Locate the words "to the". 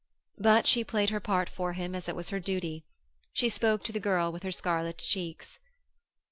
3.83-3.99